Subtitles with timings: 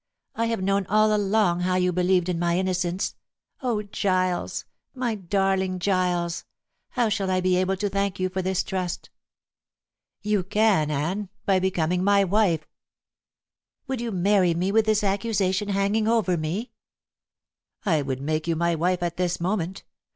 [0.35, 3.13] "I have known all along how you believed in my innocence.
[3.61, 6.43] Oh, Giles, my darling Giles,
[6.89, 9.11] how shall I be able to thank you for this trust?"
[10.23, 12.65] "You can, Anne, by becoming my wife."
[13.85, 16.71] "Would you marry me with this accusation hanging over me?"
[17.85, 19.83] "I would make you my wife at this moment.